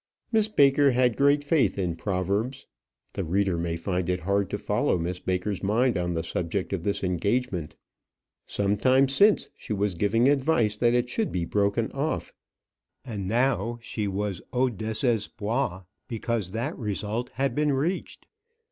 [0.31, 2.65] Miss Baker had great faith in proverbs.
[3.13, 6.81] The reader may find it hard to follow Miss Baker's mind on the subject of
[6.81, 7.75] this engagement.
[8.47, 12.33] Some time since she was giving advice that it should be broken off,
[13.05, 18.25] and now she was au désespoir because that result had been reached.